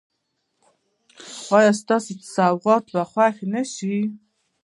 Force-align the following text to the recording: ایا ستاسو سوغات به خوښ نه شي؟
ایا 1.57 1.71
ستاسو 1.81 2.11
سوغات 2.35 2.85
به 2.93 3.01
خوښ 3.11 3.35
نه 3.53 3.61
شي؟ 3.73 3.97